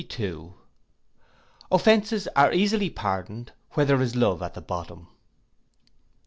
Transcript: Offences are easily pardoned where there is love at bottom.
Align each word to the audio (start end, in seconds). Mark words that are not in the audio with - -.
Offences 1.71 2.27
are 2.29 2.51
easily 2.51 2.89
pardoned 2.89 3.51
where 3.73 3.85
there 3.85 4.01
is 4.01 4.15
love 4.15 4.41
at 4.41 4.65
bottom. 4.65 5.09